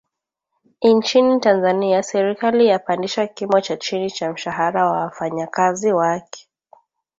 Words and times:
Inchini 0.79 1.39
Tanzania 1.39 2.03
Serikali 2.03 2.65
yapandisha 2.67 3.27
kimo 3.27 3.61
cha 3.61 3.77
chini 3.77 4.11
cha 4.11 4.33
mshahara 4.33 4.85
wa 4.85 4.91
wafanyakazi 5.05 5.91
wake 5.93 6.47